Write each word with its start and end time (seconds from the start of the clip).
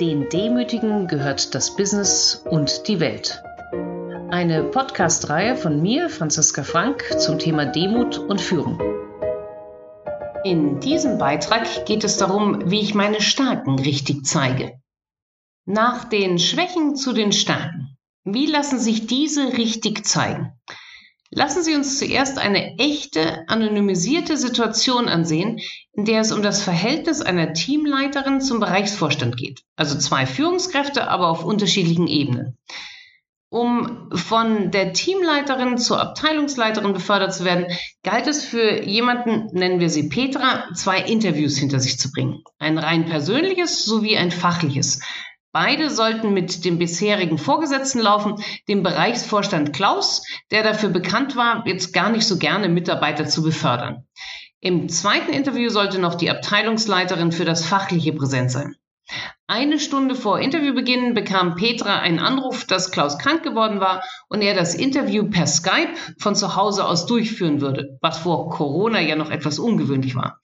Den 0.00 0.28
Demütigen 0.28 1.06
gehört 1.06 1.54
das 1.54 1.76
Business 1.76 2.42
und 2.50 2.88
die 2.88 2.98
Welt. 2.98 3.40
Eine 4.28 4.64
Podcast-Reihe 4.64 5.54
von 5.54 5.80
mir, 5.80 6.08
Franziska 6.08 6.64
Frank, 6.64 7.04
zum 7.20 7.38
Thema 7.38 7.64
Demut 7.64 8.18
und 8.18 8.40
Führung. 8.40 8.80
In 10.42 10.80
diesem 10.80 11.18
Beitrag 11.18 11.86
geht 11.86 12.02
es 12.02 12.16
darum, 12.16 12.68
wie 12.68 12.80
ich 12.80 12.96
meine 12.96 13.20
Stärken 13.20 13.78
richtig 13.78 14.26
zeige. 14.26 14.80
Nach 15.64 16.02
den 16.02 16.40
Schwächen 16.40 16.96
zu 16.96 17.12
den 17.12 17.30
Stärken. 17.30 17.96
Wie 18.24 18.46
lassen 18.46 18.80
sich 18.80 19.06
diese 19.06 19.56
richtig 19.56 20.04
zeigen? 20.04 20.58
Lassen 21.36 21.64
Sie 21.64 21.74
uns 21.74 21.98
zuerst 21.98 22.38
eine 22.38 22.78
echte, 22.78 23.48
anonymisierte 23.48 24.36
Situation 24.36 25.08
ansehen, 25.08 25.58
in 25.92 26.04
der 26.04 26.20
es 26.20 26.30
um 26.30 26.42
das 26.42 26.62
Verhältnis 26.62 27.22
einer 27.22 27.52
Teamleiterin 27.52 28.40
zum 28.40 28.60
Bereichsvorstand 28.60 29.36
geht. 29.36 29.62
Also 29.74 29.98
zwei 29.98 30.26
Führungskräfte, 30.26 31.08
aber 31.08 31.28
auf 31.28 31.44
unterschiedlichen 31.44 32.06
Ebenen. 32.06 32.56
Um 33.48 34.10
von 34.12 34.70
der 34.70 34.92
Teamleiterin 34.92 35.76
zur 35.76 36.00
Abteilungsleiterin 36.00 36.92
befördert 36.92 37.34
zu 37.34 37.44
werden, 37.44 37.66
galt 38.04 38.28
es 38.28 38.44
für 38.44 38.84
jemanden, 38.84 39.48
nennen 39.52 39.80
wir 39.80 39.90
sie 39.90 40.08
Petra, 40.08 40.68
zwei 40.74 41.00
Interviews 41.00 41.56
hinter 41.56 41.80
sich 41.80 41.98
zu 41.98 42.12
bringen. 42.12 42.44
Ein 42.58 42.78
rein 42.78 43.06
persönliches 43.06 43.84
sowie 43.84 44.16
ein 44.16 44.30
fachliches. 44.30 45.00
Beide 45.54 45.88
sollten 45.88 46.34
mit 46.34 46.64
dem 46.64 46.78
bisherigen 46.78 47.38
Vorgesetzten 47.38 48.00
laufen, 48.00 48.42
dem 48.66 48.82
Bereichsvorstand 48.82 49.72
Klaus, 49.72 50.26
der 50.50 50.64
dafür 50.64 50.88
bekannt 50.88 51.36
war, 51.36 51.64
jetzt 51.64 51.92
gar 51.92 52.10
nicht 52.10 52.26
so 52.26 52.38
gerne 52.38 52.68
Mitarbeiter 52.68 53.26
zu 53.26 53.44
befördern. 53.44 54.04
Im 54.58 54.88
zweiten 54.88 55.32
Interview 55.32 55.70
sollte 55.70 56.00
noch 56.00 56.16
die 56.16 56.28
Abteilungsleiterin 56.28 57.30
für 57.30 57.44
das 57.44 57.64
Fachliche 57.64 58.12
präsent 58.12 58.50
sein. 58.50 58.74
Eine 59.46 59.78
Stunde 59.78 60.16
vor 60.16 60.40
Interviewbeginn 60.40 61.14
bekam 61.14 61.54
Petra 61.54 62.00
einen 62.00 62.18
Anruf, 62.18 62.66
dass 62.66 62.90
Klaus 62.90 63.18
krank 63.18 63.44
geworden 63.44 63.78
war 63.78 64.02
und 64.28 64.42
er 64.42 64.54
das 64.54 64.74
Interview 64.74 65.30
per 65.30 65.46
Skype 65.46 65.94
von 66.18 66.34
zu 66.34 66.56
Hause 66.56 66.84
aus 66.84 67.06
durchführen 67.06 67.60
würde, 67.60 67.96
was 68.00 68.18
vor 68.18 68.50
Corona 68.50 69.00
ja 69.00 69.14
noch 69.14 69.30
etwas 69.30 69.60
ungewöhnlich 69.60 70.16
war. 70.16 70.40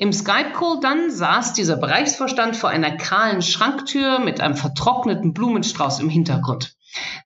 Im 0.00 0.14
Skype-Call 0.14 0.80
dann 0.80 1.10
saß 1.10 1.52
dieser 1.52 1.76
Bereichsvorstand 1.76 2.56
vor 2.56 2.70
einer 2.70 2.96
kahlen 2.96 3.42
Schranktür 3.42 4.18
mit 4.18 4.40
einem 4.40 4.56
vertrockneten 4.56 5.34
Blumenstrauß 5.34 6.00
im 6.00 6.08
Hintergrund. 6.08 6.74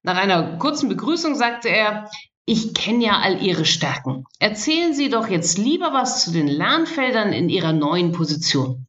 Nach 0.03 0.17
einer 0.17 0.57
kurzen 0.59 0.89
Begrüßung 0.89 1.37
sagte 1.37 1.69
er, 1.69 2.11
ich 2.47 2.75
kenne 2.75 3.05
ja 3.05 3.21
all 3.23 3.41
Ihre 3.41 3.65
Stärken. 3.65 4.25
Erzählen 4.41 4.93
Sie 4.93 5.09
doch 5.09 5.29
jetzt 5.29 5.57
lieber 5.57 5.93
was 5.93 6.25
zu 6.25 6.33
den 6.33 6.49
Lernfeldern 6.49 7.33
in 7.33 7.49
Ihrer 7.49 7.73
neuen 7.73 8.11
Position. 8.11 8.89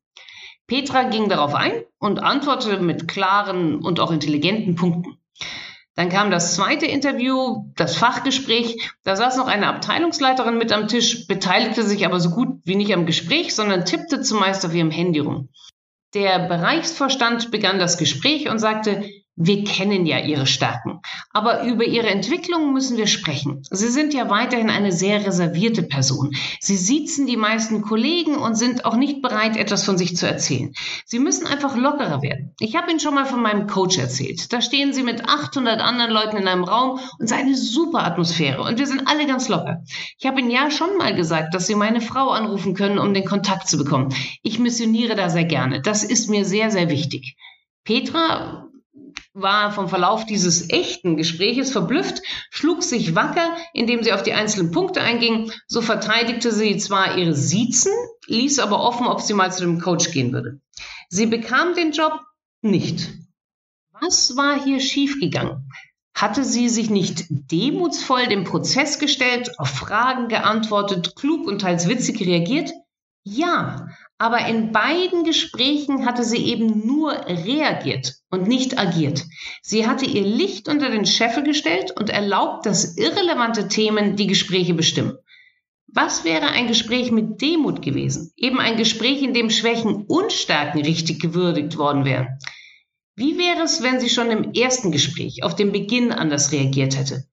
Petra 0.65 1.03
ging 1.03 1.29
darauf 1.29 1.53
ein 1.53 1.83
und 1.99 2.17
antwortete 2.17 2.81
mit 2.81 3.07
klaren 3.07 3.75
und 3.85 3.99
auch 3.99 4.09
intelligenten 4.09 4.73
Punkten. 4.73 5.19
Dann 5.95 6.09
kam 6.09 6.29
das 6.29 6.55
zweite 6.55 6.85
Interview, 6.85 7.71
das 7.75 7.95
Fachgespräch. 7.95 8.91
Da 9.03 9.15
saß 9.15 9.37
noch 9.37 9.47
eine 9.47 9.67
Abteilungsleiterin 9.67 10.57
mit 10.57 10.73
am 10.73 10.89
Tisch, 10.89 11.25
beteiligte 11.27 11.83
sich 11.83 12.05
aber 12.05 12.19
so 12.19 12.31
gut 12.31 12.59
wie 12.65 12.75
nicht 12.75 12.93
am 12.93 13.05
Gespräch, 13.05 13.55
sondern 13.55 13.85
tippte 13.85 14.21
zumeist 14.21 14.65
auf 14.65 14.73
ihrem 14.73 14.91
Handy 14.91 15.19
rum. 15.19 15.49
Der 16.13 16.47
Bereichsvorstand 16.47 17.49
begann 17.49 17.79
das 17.79 17.97
Gespräch 17.97 18.49
und 18.49 18.59
sagte, 18.59 19.09
wir 19.37 19.65
kennen 19.65 20.05
ja 20.05 20.19
Ihre 20.19 20.45
Stärken, 20.45 21.01
aber 21.31 21.63
über 21.63 21.83
Ihre 21.83 22.07
Entwicklung 22.07 22.71
müssen 22.71 22.95
wir 22.97 23.07
sprechen. 23.07 23.63
Sie 23.69 23.89
sind 23.89 24.13
ja 24.13 24.29
weiterhin 24.29 24.69
eine 24.69 24.93
sehr 24.93 25.25
reservierte 25.25 25.83
Person. 25.83 26.33
Sie 26.61 26.77
siezen 26.77 27.27
die 27.27 27.35
meisten 27.35 27.81
Kollegen 27.81 28.35
und 28.35 28.55
sind 28.55 28.85
auch 28.85 28.95
nicht 28.95 29.21
bereit, 29.21 29.57
etwas 29.57 29.83
von 29.83 29.97
sich 29.97 30.15
zu 30.15 30.25
erzählen. 30.25 30.73
Sie 31.05 31.19
müssen 31.19 31.47
einfach 31.47 31.75
lockerer 31.75 32.21
werden. 32.21 32.53
Ich 32.59 32.77
habe 32.77 32.89
Ihnen 32.89 33.01
schon 33.01 33.13
mal 33.13 33.25
von 33.25 33.41
meinem 33.41 33.67
Coach 33.67 33.97
erzählt. 33.97 34.53
Da 34.53 34.61
stehen 34.61 34.93
Sie 34.93 35.03
mit 35.03 35.27
800 35.27 35.81
anderen 35.81 36.11
Leuten 36.11 36.37
in 36.37 36.47
einem 36.47 36.63
Raum 36.63 36.91
und 37.19 37.25
es 37.25 37.31
ist 37.31 37.37
eine 37.37 37.55
super 37.55 38.05
Atmosphäre 38.05 38.61
und 38.61 38.79
wir 38.79 38.87
sind 38.87 39.07
alle 39.07 39.27
ganz 39.27 39.49
locker. 39.49 39.83
Ich 40.17 40.25
habe 40.25 40.39
Ihnen 40.39 40.51
ja 40.51 40.71
schon 40.71 40.97
mal 40.97 41.13
gesagt, 41.13 41.53
dass 41.53 41.67
Sie 41.67 41.75
meine 41.75 41.99
Frau 41.99 42.29
anrufen 42.29 42.73
können, 42.73 42.99
um 42.99 43.13
den 43.13 43.25
Kontakt 43.25 43.67
zu 43.67 43.77
bekommen. 43.77 44.13
Ich 44.43 44.59
missioniere 44.59 45.15
da 45.15 45.29
sehr 45.29 45.45
gerne. 45.45 45.81
Das 45.81 46.05
ist 46.05 46.29
mir 46.29 46.45
sehr, 46.45 46.71
sehr 46.71 46.89
wichtig. 46.89 47.35
Petra 47.83 48.64
war 49.35 49.71
vom 49.71 49.89
Verlauf 49.89 50.25
dieses 50.25 50.69
echten 50.69 51.17
Gespräches 51.17 51.71
verblüfft, 51.71 52.21
schlug 52.49 52.83
sich 52.83 53.15
wacker, 53.15 53.55
indem 53.73 54.01
sie 54.01 54.13
auf 54.13 54.23
die 54.23 54.33
einzelnen 54.33 54.71
Punkte 54.71 55.01
einging. 55.01 55.51
So 55.67 55.81
verteidigte 55.81 56.51
sie 56.51 56.77
zwar 56.77 57.17
ihre 57.17 57.35
Siezen, 57.35 57.91
ließ 58.27 58.59
aber 58.59 58.79
offen, 58.79 59.07
ob 59.07 59.21
sie 59.21 59.33
mal 59.33 59.51
zu 59.51 59.61
dem 59.63 59.79
Coach 59.79 60.11
gehen 60.11 60.31
würde. 60.31 60.61
Sie 61.09 61.25
bekam 61.25 61.75
den 61.75 61.91
Job 61.91 62.21
nicht. 62.61 63.09
Was 63.91 64.35
war 64.37 64.63
hier 64.63 64.79
schiefgegangen? 64.79 65.69
Hatte 66.15 66.45
sie 66.45 66.69
sich 66.69 66.89
nicht 66.89 67.25
demutsvoll 67.29 68.27
dem 68.27 68.45
Prozess 68.45 68.99
gestellt, 68.99 69.59
auf 69.59 69.67
Fragen 69.67 70.29
geantwortet, 70.29 71.15
klug 71.17 71.45
und 71.45 71.59
teils 71.59 71.89
witzig 71.89 72.21
reagiert? 72.21 72.71
Ja, 73.23 73.89
aber 74.17 74.47
in 74.47 74.71
beiden 74.71 75.23
Gesprächen 75.23 76.05
hatte 76.05 76.23
sie 76.23 76.45
eben 76.45 76.87
nur 76.87 77.11
reagiert 77.11 78.15
und 78.29 78.47
nicht 78.47 78.79
agiert. 78.79 79.25
Sie 79.61 79.87
hatte 79.87 80.05
ihr 80.05 80.23
Licht 80.23 80.69
unter 80.69 80.89
den 80.89 81.05
Scheffel 81.05 81.43
gestellt 81.43 81.91
und 81.91 82.09
erlaubt, 82.09 82.65
dass 82.65 82.97
irrelevante 82.97 83.67
Themen 83.67 84.15
die 84.15 84.27
Gespräche 84.27 84.73
bestimmen. 84.73 85.17
Was 85.87 86.23
wäre 86.23 86.47
ein 86.47 86.67
Gespräch 86.67 87.11
mit 87.11 87.41
Demut 87.41 87.81
gewesen? 87.81 88.31
Eben 88.35 88.59
ein 88.59 88.77
Gespräch, 88.77 89.21
in 89.21 89.33
dem 89.33 89.49
Schwächen 89.49 90.05
und 90.07 90.31
Stärken 90.31 90.81
richtig 90.81 91.21
gewürdigt 91.21 91.77
worden 91.77 92.05
wären. 92.05 92.39
Wie 93.15 93.37
wäre 93.37 93.63
es, 93.63 93.81
wenn 93.81 93.99
sie 93.99 94.09
schon 94.09 94.29
im 94.29 94.51
ersten 94.53 94.91
Gespräch 94.91 95.43
auf 95.43 95.55
den 95.55 95.71
Beginn 95.71 96.11
anders 96.11 96.51
reagiert 96.51 96.97
hätte? 96.97 97.25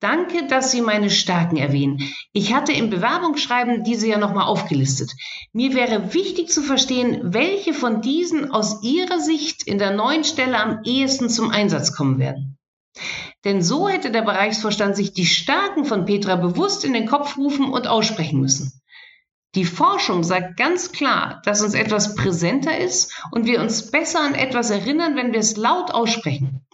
Danke, 0.00 0.46
dass 0.46 0.72
Sie 0.72 0.82
meine 0.82 1.08
Stärken 1.08 1.56
erwähnen. 1.56 1.98
Ich 2.32 2.52
hatte 2.52 2.72
im 2.72 2.90
Bewerbungsschreiben 2.90 3.82
diese 3.82 4.08
ja 4.08 4.18
nochmal 4.18 4.46
aufgelistet. 4.46 5.10
Mir 5.52 5.74
wäre 5.74 6.12
wichtig 6.12 6.50
zu 6.50 6.62
verstehen, 6.62 7.32
welche 7.32 7.72
von 7.72 8.02
diesen 8.02 8.50
aus 8.50 8.82
Ihrer 8.82 9.20
Sicht 9.20 9.62
in 9.62 9.78
der 9.78 9.92
neuen 9.92 10.24
Stelle 10.24 10.58
am 10.58 10.80
ehesten 10.84 11.30
zum 11.30 11.50
Einsatz 11.50 11.96
kommen 11.96 12.18
werden. 12.18 12.58
Denn 13.44 13.62
so 13.62 13.88
hätte 13.88 14.10
der 14.10 14.22
Bereichsvorstand 14.22 14.96
sich 14.96 15.14
die 15.14 15.24
Stärken 15.24 15.84
von 15.86 16.04
Petra 16.04 16.36
bewusst 16.36 16.84
in 16.84 16.92
den 16.92 17.06
Kopf 17.06 17.38
rufen 17.38 17.70
und 17.70 17.86
aussprechen 17.86 18.40
müssen. 18.40 18.82
Die 19.54 19.64
Forschung 19.64 20.24
sagt 20.24 20.58
ganz 20.58 20.92
klar, 20.92 21.40
dass 21.44 21.62
uns 21.62 21.72
etwas 21.72 22.14
präsenter 22.14 22.76
ist 22.76 23.14
und 23.30 23.46
wir 23.46 23.62
uns 23.62 23.90
besser 23.90 24.20
an 24.20 24.34
etwas 24.34 24.70
erinnern, 24.70 25.16
wenn 25.16 25.32
wir 25.32 25.40
es 25.40 25.56
laut 25.56 25.92
aussprechen. 25.92 26.66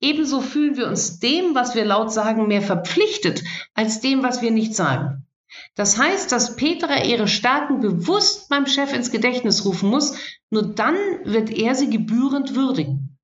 Ebenso 0.00 0.40
fühlen 0.40 0.76
wir 0.76 0.88
uns 0.88 1.20
dem, 1.20 1.54
was 1.54 1.74
wir 1.74 1.84
laut 1.84 2.12
sagen, 2.12 2.48
mehr 2.48 2.62
verpflichtet, 2.62 3.42
als 3.74 4.00
dem, 4.00 4.22
was 4.22 4.40
wir 4.40 4.50
nicht 4.50 4.74
sagen. 4.74 5.26
Das 5.74 5.98
heißt, 5.98 6.32
dass 6.32 6.56
Petra 6.56 7.04
ihre 7.04 7.28
Stärken 7.28 7.80
bewusst 7.80 8.48
beim 8.48 8.66
Chef 8.66 8.92
ins 8.92 9.10
Gedächtnis 9.10 9.64
rufen 9.64 9.90
muss, 9.90 10.14
nur 10.48 10.74
dann 10.74 10.96
wird 11.24 11.50
er 11.50 11.74
sie 11.74 11.90
gebührend 11.90 12.54
würdigen. 12.54 13.18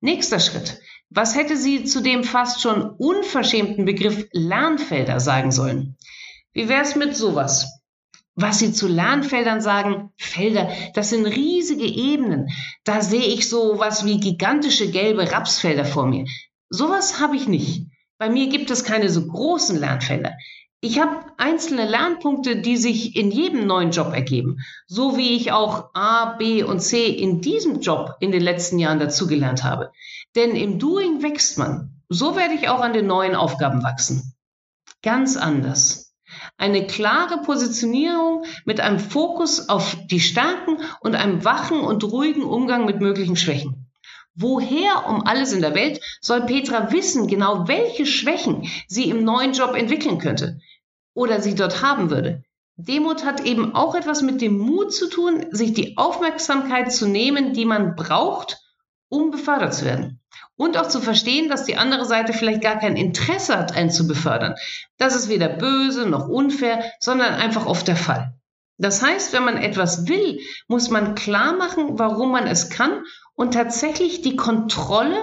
Nächster 0.00 0.40
Schritt. 0.40 0.80
Was 1.08 1.36
hätte 1.36 1.56
sie 1.56 1.84
zu 1.84 2.02
dem 2.02 2.24
fast 2.24 2.60
schon 2.60 2.90
unverschämten 2.90 3.84
Begriff 3.84 4.26
Lernfelder 4.32 5.20
sagen 5.20 5.52
sollen? 5.52 5.96
Wie 6.52 6.68
wäre 6.68 6.82
es 6.82 6.96
mit 6.96 7.16
sowas? 7.16 7.80
Was 8.36 8.58
sie 8.58 8.72
zu 8.72 8.86
Lernfeldern 8.86 9.62
sagen, 9.62 10.12
Felder, 10.18 10.68
das 10.94 11.08
sind 11.08 11.26
riesige 11.26 11.86
Ebenen. 11.86 12.48
Da 12.84 13.00
sehe 13.00 13.24
ich 13.24 13.48
so 13.48 13.78
was 13.78 14.04
wie 14.04 14.20
gigantische 14.20 14.90
gelbe 14.90 15.32
Rapsfelder 15.32 15.86
vor 15.86 16.06
mir. 16.06 16.26
Sowas 16.68 17.18
habe 17.18 17.34
ich 17.34 17.48
nicht. 17.48 17.86
Bei 18.18 18.28
mir 18.28 18.48
gibt 18.48 18.70
es 18.70 18.84
keine 18.84 19.08
so 19.08 19.26
großen 19.26 19.78
Lernfelder. 19.78 20.34
Ich 20.80 21.00
habe 21.00 21.24
einzelne 21.38 21.88
Lernpunkte, 21.88 22.56
die 22.56 22.76
sich 22.76 23.16
in 23.16 23.30
jedem 23.30 23.66
neuen 23.66 23.90
Job 23.90 24.12
ergeben, 24.12 24.58
so 24.86 25.16
wie 25.16 25.34
ich 25.34 25.50
auch 25.52 25.90
A, 25.94 26.36
B 26.36 26.62
und 26.62 26.80
C 26.80 27.08
in 27.08 27.40
diesem 27.40 27.80
Job 27.80 28.16
in 28.20 28.30
den 28.30 28.42
letzten 28.42 28.78
Jahren 28.78 29.00
dazugelernt 29.00 29.64
habe. 29.64 29.90
Denn 30.34 30.54
im 30.54 30.78
Doing 30.78 31.22
wächst 31.22 31.56
man. 31.56 32.02
So 32.10 32.36
werde 32.36 32.54
ich 32.54 32.68
auch 32.68 32.80
an 32.80 32.92
den 32.92 33.06
neuen 33.06 33.34
Aufgaben 33.34 33.82
wachsen. 33.82 34.34
Ganz 35.02 35.36
anders. 35.36 36.05
Eine 36.58 36.86
klare 36.86 37.42
Positionierung 37.42 38.44
mit 38.64 38.80
einem 38.80 38.98
Fokus 38.98 39.68
auf 39.68 39.96
die 40.06 40.20
Stärken 40.20 40.78
und 41.00 41.14
einem 41.14 41.44
wachen 41.44 41.80
und 41.80 42.02
ruhigen 42.04 42.44
Umgang 42.44 42.86
mit 42.86 43.00
möglichen 43.00 43.36
Schwächen. 43.36 43.90
Woher 44.34 45.08
um 45.08 45.26
alles 45.26 45.52
in 45.52 45.62
der 45.62 45.74
Welt 45.74 46.00
soll 46.20 46.42
Petra 46.42 46.92
wissen, 46.92 47.26
genau 47.26 47.68
welche 47.68 48.04
Schwächen 48.04 48.68
sie 48.86 49.08
im 49.08 49.24
neuen 49.24 49.52
Job 49.52 49.74
entwickeln 49.74 50.18
könnte 50.18 50.58
oder 51.14 51.40
sie 51.40 51.54
dort 51.54 51.82
haben 51.82 52.10
würde? 52.10 52.42
Demut 52.76 53.24
hat 53.24 53.46
eben 53.46 53.74
auch 53.74 53.94
etwas 53.94 54.20
mit 54.20 54.42
dem 54.42 54.58
Mut 54.58 54.92
zu 54.92 55.08
tun, 55.08 55.46
sich 55.50 55.72
die 55.72 55.96
Aufmerksamkeit 55.96 56.92
zu 56.92 57.08
nehmen, 57.08 57.54
die 57.54 57.64
man 57.64 57.96
braucht, 57.96 58.58
um 59.16 59.30
befördert 59.30 59.74
zu 59.74 59.84
werden. 59.84 60.20
Und 60.56 60.76
auch 60.76 60.88
zu 60.88 61.00
verstehen, 61.00 61.48
dass 61.48 61.64
die 61.64 61.76
andere 61.76 62.04
Seite 62.04 62.32
vielleicht 62.32 62.62
gar 62.62 62.78
kein 62.78 62.96
Interesse 62.96 63.56
hat, 63.58 63.74
einen 63.74 63.90
zu 63.90 64.06
befördern. 64.06 64.54
Das 64.98 65.14
ist 65.14 65.28
weder 65.28 65.48
böse 65.48 66.06
noch 66.06 66.28
unfair, 66.28 66.84
sondern 67.00 67.34
einfach 67.34 67.66
oft 67.66 67.88
der 67.88 67.96
Fall. 67.96 68.34
Das 68.78 69.02
heißt, 69.02 69.32
wenn 69.32 69.44
man 69.44 69.56
etwas 69.56 70.06
will, 70.06 70.38
muss 70.68 70.90
man 70.90 71.14
klar 71.14 71.56
machen, 71.56 71.98
warum 71.98 72.30
man 72.30 72.46
es 72.46 72.68
kann 72.68 73.04
und 73.34 73.54
tatsächlich 73.54 74.20
die 74.20 74.36
Kontrolle 74.36 75.18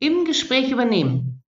im 0.00 0.24
Gespräch 0.24 0.70
übernehmen. 0.70 1.42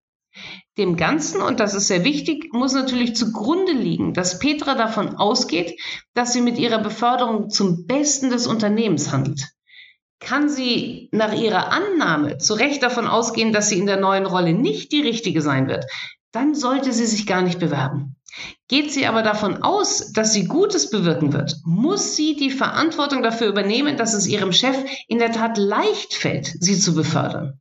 Dem 0.77 0.97
Ganzen, 0.97 1.41
und 1.41 1.61
das 1.61 1.75
ist 1.75 1.89
sehr 1.89 2.05
wichtig, 2.05 2.53
muss 2.53 2.75
natürlich 2.75 3.17
zugrunde 3.17 3.73
liegen, 3.73 4.15
dass 4.15 4.39
Petra 4.39 4.75
davon 4.75 5.17
ausgeht, 5.17 5.81
dass 6.15 6.33
sie 6.33 6.41
mit 6.41 6.59
ihrer 6.59 6.79
Beförderung 6.79 7.51
zum 7.51 7.87
Besten 7.87 8.31
des 8.31 8.47
Unternehmens 8.47 9.13
handelt. 9.13 9.49
Kann 10.21 10.49
sie 10.49 11.09
nach 11.13 11.33
ihrer 11.33 11.73
Annahme 11.73 12.39
zu 12.39 12.55
Recht 12.55 12.83
davon 12.83 13.07
ausgehen, 13.07 13.53
dass 13.53 13.69
sie 13.69 13.79
in 13.79 13.87
der 13.87 13.99
neuen 13.99 14.27
Rolle 14.27 14.53
nicht 14.53 14.93
die 14.93 15.01
richtige 15.01 15.43
sein 15.43 15.67
wird, 15.67 15.87
dann 16.31 16.55
sollte 16.55 16.93
sie 16.93 17.07
sich 17.07 17.27
gar 17.27 17.43
nicht 17.43 17.59
bewerben. 17.59 18.17
Geht 18.69 18.93
sie 18.93 19.07
aber 19.07 19.23
davon 19.23 19.63
aus, 19.63 20.13
dass 20.13 20.33
sie 20.33 20.45
Gutes 20.45 20.91
bewirken 20.91 21.33
wird, 21.33 21.57
muss 21.65 22.15
sie 22.15 22.37
die 22.37 22.51
Verantwortung 22.51 23.23
dafür 23.23 23.49
übernehmen, 23.49 23.97
dass 23.97 24.15
es 24.15 24.29
ihrem 24.29 24.53
Chef 24.53 24.77
in 25.09 25.19
der 25.19 25.33
Tat 25.33 25.59
leicht 25.59 26.15
fällt, 26.15 26.55
sie 26.61 26.79
zu 26.79 26.95
befördern. 26.95 27.61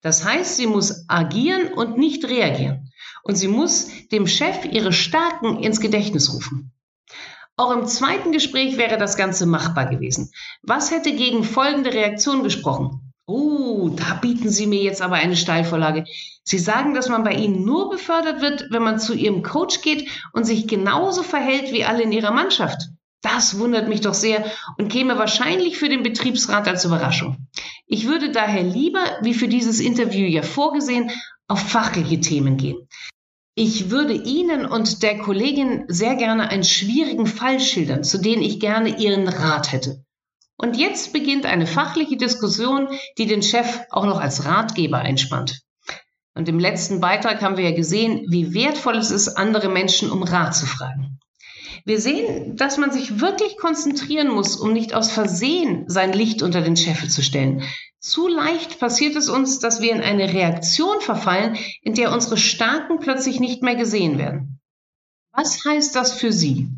Das 0.00 0.24
heißt, 0.24 0.56
sie 0.56 0.66
muss 0.66 1.04
agieren 1.08 1.72
und 1.74 1.98
nicht 1.98 2.24
reagieren. 2.24 2.90
Und 3.24 3.36
sie 3.36 3.48
muss 3.48 3.88
dem 4.10 4.26
Chef 4.26 4.64
ihre 4.64 4.92
Stärken 4.92 5.62
ins 5.62 5.80
Gedächtnis 5.80 6.32
rufen. 6.32 6.72
Auch 7.56 7.72
im 7.72 7.86
zweiten 7.86 8.32
Gespräch 8.32 8.78
wäre 8.78 8.96
das 8.96 9.16
Ganze 9.16 9.46
machbar 9.46 9.86
gewesen. 9.86 10.32
Was 10.62 10.90
hätte 10.90 11.14
gegen 11.14 11.44
folgende 11.44 11.92
Reaktion 11.92 12.42
gesprochen? 12.42 13.12
Oh, 13.26 13.90
da 13.90 14.14
bieten 14.14 14.50
Sie 14.50 14.66
mir 14.66 14.82
jetzt 14.82 15.02
aber 15.02 15.16
eine 15.16 15.36
Steilvorlage. 15.36 16.04
Sie 16.44 16.58
sagen, 16.58 16.94
dass 16.94 17.08
man 17.08 17.22
bei 17.22 17.34
Ihnen 17.34 17.64
nur 17.64 17.90
befördert 17.90 18.40
wird, 18.40 18.66
wenn 18.70 18.82
man 18.82 18.98
zu 18.98 19.14
Ihrem 19.14 19.42
Coach 19.42 19.80
geht 19.82 20.08
und 20.32 20.44
sich 20.44 20.66
genauso 20.66 21.22
verhält 21.22 21.72
wie 21.72 21.84
alle 21.84 22.02
in 22.02 22.12
Ihrer 22.12 22.32
Mannschaft. 22.32 22.88
Das 23.22 23.58
wundert 23.58 23.88
mich 23.88 24.00
doch 24.00 24.14
sehr 24.14 24.44
und 24.78 24.90
käme 24.90 25.16
wahrscheinlich 25.16 25.78
für 25.78 25.88
den 25.88 26.02
Betriebsrat 26.02 26.66
als 26.66 26.84
Überraschung. 26.84 27.46
Ich 27.86 28.08
würde 28.08 28.32
daher 28.32 28.64
lieber, 28.64 29.04
wie 29.20 29.34
für 29.34 29.46
dieses 29.46 29.78
Interview 29.78 30.26
ja 30.26 30.42
vorgesehen, 30.42 31.10
auf 31.46 31.60
fachliche 31.60 32.20
Themen 32.20 32.56
gehen. 32.56 32.88
Ich 33.54 33.90
würde 33.90 34.14
Ihnen 34.14 34.64
und 34.64 35.02
der 35.02 35.18
Kollegin 35.18 35.84
sehr 35.88 36.16
gerne 36.16 36.48
einen 36.48 36.64
schwierigen 36.64 37.26
Fall 37.26 37.60
schildern, 37.60 38.02
zu 38.02 38.18
dem 38.18 38.40
ich 38.40 38.60
gerne 38.60 38.98
Ihren 38.98 39.28
Rat 39.28 39.72
hätte. 39.72 40.04
Und 40.56 40.76
jetzt 40.78 41.12
beginnt 41.12 41.44
eine 41.44 41.66
fachliche 41.66 42.16
Diskussion, 42.16 42.88
die 43.18 43.26
den 43.26 43.42
Chef 43.42 43.80
auch 43.90 44.06
noch 44.06 44.20
als 44.20 44.46
Ratgeber 44.46 44.98
einspannt. 44.98 45.60
Und 46.34 46.48
im 46.48 46.58
letzten 46.58 47.00
Beitrag 47.00 47.42
haben 47.42 47.58
wir 47.58 47.68
ja 47.68 47.76
gesehen, 47.76 48.24
wie 48.28 48.54
wertvoll 48.54 48.96
es 48.96 49.10
ist, 49.10 49.28
andere 49.28 49.68
Menschen 49.68 50.10
um 50.10 50.22
Rat 50.22 50.54
zu 50.54 50.64
fragen. 50.64 51.18
Wir 51.84 52.00
sehen, 52.00 52.56
dass 52.56 52.78
man 52.78 52.92
sich 52.92 53.20
wirklich 53.20 53.56
konzentrieren 53.56 54.28
muss, 54.28 54.56
um 54.56 54.72
nicht 54.72 54.94
aus 54.94 55.10
Versehen 55.10 55.84
sein 55.88 56.12
Licht 56.12 56.42
unter 56.42 56.60
den 56.60 56.76
Scheffel 56.76 57.10
zu 57.10 57.22
stellen. 57.22 57.64
Zu 57.98 58.28
leicht 58.28 58.78
passiert 58.78 59.16
es 59.16 59.28
uns, 59.28 59.58
dass 59.58 59.80
wir 59.80 59.92
in 59.92 60.00
eine 60.00 60.32
Reaktion 60.32 61.00
verfallen, 61.00 61.56
in 61.82 61.94
der 61.94 62.12
unsere 62.12 62.36
Starken 62.36 62.98
plötzlich 62.98 63.40
nicht 63.40 63.62
mehr 63.62 63.76
gesehen 63.76 64.18
werden. 64.18 64.60
Was 65.32 65.64
heißt 65.64 65.96
das 65.96 66.12
für 66.12 66.32
Sie? 66.32 66.68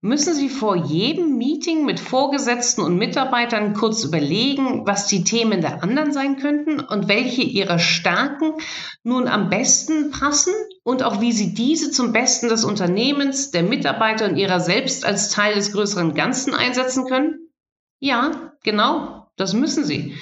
Müssen 0.00 0.32
Sie 0.32 0.48
vor 0.48 0.76
jedem 0.76 1.38
Meeting 1.38 1.84
mit 1.84 1.98
Vorgesetzten 1.98 2.82
und 2.82 2.98
Mitarbeitern 2.98 3.74
kurz 3.74 4.04
überlegen, 4.04 4.86
was 4.86 5.08
die 5.08 5.24
Themen 5.24 5.60
der 5.60 5.82
anderen 5.82 6.12
sein 6.12 6.36
könnten 6.36 6.78
und 6.78 7.08
welche 7.08 7.42
ihrer 7.42 7.80
Stärken 7.80 8.52
nun 9.02 9.26
am 9.26 9.50
besten 9.50 10.12
passen 10.12 10.54
und 10.84 11.02
auch 11.02 11.20
wie 11.20 11.32
Sie 11.32 11.52
diese 11.52 11.90
zum 11.90 12.12
Besten 12.12 12.48
des 12.48 12.62
Unternehmens, 12.62 13.50
der 13.50 13.64
Mitarbeiter 13.64 14.26
und 14.26 14.36
ihrer 14.36 14.60
selbst 14.60 15.04
als 15.04 15.30
Teil 15.30 15.56
des 15.56 15.72
größeren 15.72 16.14
Ganzen 16.14 16.54
einsetzen 16.54 17.06
können? 17.06 17.50
Ja, 17.98 18.52
genau, 18.62 19.26
das 19.36 19.52
müssen 19.52 19.84
Sie. 19.84 20.14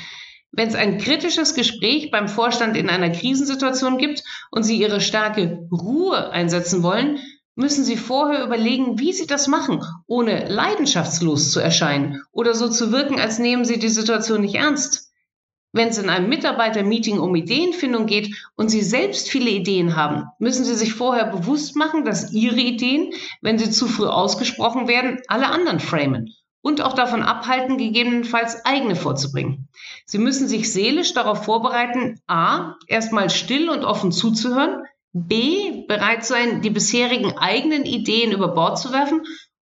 Wenn 0.52 0.68
es 0.68 0.74
ein 0.74 0.96
kritisches 0.96 1.54
Gespräch 1.54 2.10
beim 2.10 2.28
Vorstand 2.28 2.78
in 2.78 2.88
einer 2.88 3.10
Krisensituation 3.10 3.98
gibt 3.98 4.24
und 4.50 4.62
Sie 4.62 4.78
Ihre 4.80 5.02
starke 5.02 5.68
Ruhe 5.70 6.30
einsetzen 6.30 6.82
wollen, 6.82 7.18
müssen 7.56 7.84
Sie 7.84 7.96
vorher 7.96 8.44
überlegen, 8.44 8.98
wie 8.98 9.12
Sie 9.12 9.26
das 9.26 9.48
machen, 9.48 9.82
ohne 10.06 10.46
leidenschaftslos 10.46 11.50
zu 11.50 11.58
erscheinen 11.58 12.22
oder 12.30 12.54
so 12.54 12.68
zu 12.68 12.92
wirken, 12.92 13.18
als 13.18 13.38
nehmen 13.38 13.64
Sie 13.64 13.78
die 13.78 13.88
Situation 13.88 14.42
nicht 14.42 14.54
ernst. 14.54 15.10
Wenn 15.72 15.88
es 15.88 15.98
in 15.98 16.08
einem 16.08 16.28
Mitarbeitermeeting 16.28 17.18
um 17.18 17.34
Ideenfindung 17.34 18.06
geht 18.06 18.34
und 18.56 18.68
Sie 18.68 18.82
selbst 18.82 19.28
viele 19.28 19.50
Ideen 19.50 19.96
haben, 19.96 20.24
müssen 20.38 20.64
Sie 20.64 20.74
sich 20.74 20.94
vorher 20.94 21.26
bewusst 21.26 21.76
machen, 21.76 22.04
dass 22.04 22.32
Ihre 22.32 22.60
Ideen, 22.60 23.12
wenn 23.42 23.58
sie 23.58 23.70
zu 23.70 23.86
früh 23.86 24.06
ausgesprochen 24.06 24.86
werden, 24.86 25.20
alle 25.28 25.48
anderen 25.48 25.80
framen 25.80 26.34
und 26.62 26.80
auch 26.80 26.94
davon 26.94 27.22
abhalten, 27.22 27.78
gegebenenfalls 27.78 28.64
eigene 28.64 28.96
vorzubringen. 28.96 29.68
Sie 30.04 30.18
müssen 30.18 30.48
sich 30.48 30.72
seelisch 30.72 31.14
darauf 31.14 31.44
vorbereiten, 31.44 32.20
a, 32.26 32.74
erstmal 32.86 33.30
still 33.30 33.68
und 33.70 33.84
offen 33.84 34.12
zuzuhören, 34.12 34.82
B, 35.18 35.86
bereit 35.88 36.26
sein, 36.26 36.60
die 36.60 36.68
bisherigen 36.68 37.38
eigenen 37.38 37.86
Ideen 37.86 38.32
über 38.32 38.48
Bord 38.48 38.78
zu 38.78 38.92
werfen 38.92 39.22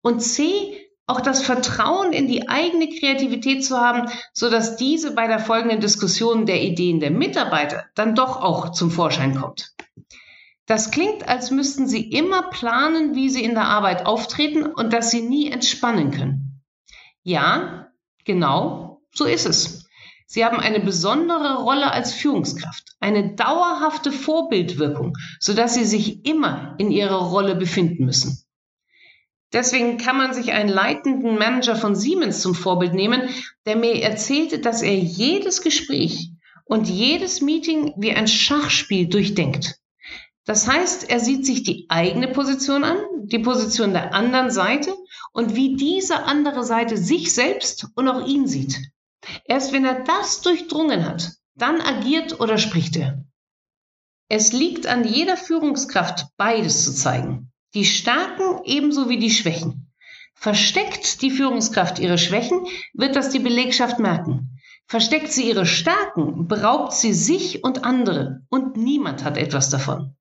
und 0.00 0.20
C, 0.20 0.80
auch 1.06 1.20
das 1.20 1.42
Vertrauen 1.42 2.14
in 2.14 2.28
die 2.28 2.48
eigene 2.48 2.88
Kreativität 2.88 3.62
zu 3.62 3.76
haben, 3.76 4.08
so 4.32 4.48
dass 4.48 4.76
diese 4.76 5.14
bei 5.14 5.26
der 5.26 5.38
folgenden 5.38 5.80
Diskussion 5.80 6.46
der 6.46 6.62
Ideen 6.62 6.98
der 6.98 7.10
Mitarbeiter 7.10 7.84
dann 7.94 8.14
doch 8.14 8.40
auch 8.40 8.72
zum 8.72 8.90
Vorschein 8.90 9.34
kommt. 9.34 9.74
Das 10.64 10.90
klingt, 10.90 11.28
als 11.28 11.50
müssten 11.50 11.86
Sie 11.86 12.10
immer 12.10 12.48
planen, 12.48 13.14
wie 13.14 13.28
Sie 13.28 13.44
in 13.44 13.52
der 13.52 13.66
Arbeit 13.66 14.06
auftreten 14.06 14.64
und 14.64 14.94
dass 14.94 15.10
Sie 15.10 15.20
nie 15.20 15.50
entspannen 15.50 16.10
können. 16.10 16.62
Ja, 17.22 17.88
genau, 18.24 19.02
so 19.12 19.26
ist 19.26 19.44
es. 19.44 19.83
Sie 20.34 20.44
haben 20.44 20.58
eine 20.58 20.80
besondere 20.80 21.62
Rolle 21.62 21.92
als 21.92 22.12
Führungskraft, 22.12 22.96
eine 22.98 23.36
dauerhafte 23.36 24.10
Vorbildwirkung, 24.10 25.16
sodass 25.38 25.74
Sie 25.74 25.84
sich 25.84 26.26
immer 26.26 26.74
in 26.78 26.90
Ihrer 26.90 27.30
Rolle 27.30 27.54
befinden 27.54 28.04
müssen. 28.04 28.44
Deswegen 29.52 29.96
kann 29.96 30.16
man 30.16 30.34
sich 30.34 30.50
einen 30.50 30.70
leitenden 30.70 31.38
Manager 31.38 31.76
von 31.76 31.94
Siemens 31.94 32.40
zum 32.40 32.56
Vorbild 32.56 32.94
nehmen, 32.94 33.28
der 33.64 33.76
mir 33.76 34.02
erzählte, 34.02 34.58
dass 34.58 34.82
er 34.82 34.98
jedes 34.98 35.62
Gespräch 35.62 36.32
und 36.64 36.88
jedes 36.88 37.40
Meeting 37.40 37.94
wie 37.96 38.10
ein 38.10 38.26
Schachspiel 38.26 39.06
durchdenkt. 39.06 39.76
Das 40.44 40.66
heißt, 40.66 41.10
er 41.10 41.20
sieht 41.20 41.46
sich 41.46 41.62
die 41.62 41.86
eigene 41.90 42.26
Position 42.26 42.82
an, 42.82 42.96
die 43.22 43.38
Position 43.38 43.92
der 43.92 44.12
anderen 44.12 44.50
Seite 44.50 44.96
und 45.32 45.54
wie 45.54 45.76
diese 45.76 46.24
andere 46.24 46.64
Seite 46.64 46.96
sich 46.96 47.32
selbst 47.32 47.86
und 47.94 48.08
auch 48.08 48.26
ihn 48.26 48.48
sieht. 48.48 48.80
Erst 49.44 49.72
wenn 49.72 49.84
er 49.84 50.04
das 50.04 50.40
durchdrungen 50.42 51.04
hat, 51.06 51.32
dann 51.54 51.80
agiert 51.80 52.40
oder 52.40 52.58
spricht 52.58 52.96
er. 52.96 53.24
Es 54.28 54.52
liegt 54.52 54.86
an 54.86 55.04
jeder 55.04 55.36
Führungskraft, 55.36 56.26
beides 56.36 56.84
zu 56.84 56.94
zeigen. 56.94 57.52
Die 57.74 57.84
Starken 57.84 58.60
ebenso 58.64 59.08
wie 59.08 59.18
die 59.18 59.30
Schwächen. 59.30 59.92
Versteckt 60.34 61.22
die 61.22 61.30
Führungskraft 61.30 61.98
ihre 61.98 62.18
Schwächen, 62.18 62.66
wird 62.92 63.16
das 63.16 63.30
die 63.30 63.38
Belegschaft 63.38 63.98
merken. 63.98 64.58
Versteckt 64.86 65.32
sie 65.32 65.48
ihre 65.48 65.66
Starken, 65.66 66.46
beraubt 66.48 66.92
sie 66.92 67.14
sich 67.14 67.64
und 67.64 67.84
andere 67.84 68.42
und 68.50 68.76
niemand 68.76 69.24
hat 69.24 69.36
etwas 69.36 69.70
davon. 69.70 70.16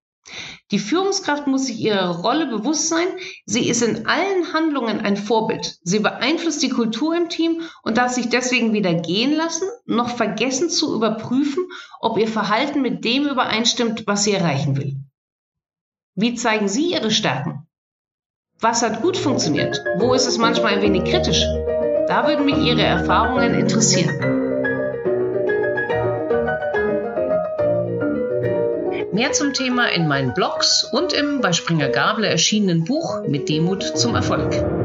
Die 0.71 0.79
Führungskraft 0.79 1.47
muss 1.47 1.65
sich 1.65 1.79
ihrer 1.79 2.21
Rolle 2.21 2.47
bewusst 2.47 2.89
sein. 2.89 3.07
Sie 3.45 3.67
ist 3.67 3.81
in 3.81 4.07
allen 4.07 4.53
Handlungen 4.53 5.01
ein 5.01 5.17
Vorbild. 5.17 5.77
Sie 5.83 5.99
beeinflusst 5.99 6.63
die 6.63 6.69
Kultur 6.69 7.15
im 7.15 7.29
Team 7.29 7.61
und 7.83 7.97
darf 7.97 8.13
sich 8.13 8.29
deswegen 8.29 8.73
weder 8.73 8.93
gehen 8.93 9.33
lassen, 9.33 9.67
noch 9.85 10.09
vergessen 10.09 10.69
zu 10.69 10.95
überprüfen, 10.95 11.65
ob 11.99 12.17
ihr 12.17 12.27
Verhalten 12.27 12.81
mit 12.81 13.03
dem 13.03 13.27
übereinstimmt, 13.27 14.07
was 14.07 14.23
sie 14.23 14.33
erreichen 14.33 14.77
will. 14.77 14.95
Wie 16.15 16.35
zeigen 16.35 16.67
Sie 16.67 16.91
Ihre 16.91 17.09
Stärken? 17.09 17.67
Was 18.59 18.83
hat 18.83 19.01
gut 19.01 19.17
funktioniert? 19.17 19.83
Wo 19.97 20.13
ist 20.13 20.27
es 20.27 20.37
manchmal 20.37 20.75
ein 20.75 20.81
wenig 20.81 21.05
kritisch? 21.05 21.43
Da 22.07 22.27
würden 22.27 22.45
mich 22.45 22.57
Ihre 22.57 22.83
Erfahrungen 22.83 23.55
interessieren. 23.55 24.42
Mehr 29.13 29.31
zum 29.31 29.53
Thema 29.53 29.91
in 29.91 30.07
meinen 30.07 30.33
Blogs 30.33 30.83
und 30.83 31.13
im 31.13 31.39
bei 31.39 31.53
Springer 31.53 31.89
Gabler 31.89 32.29
erschienenen 32.29 32.83
Buch 32.83 33.21
Mit 33.27 33.47
Demut 33.47 33.83
zum 33.83 34.15
Erfolg. 34.15 34.82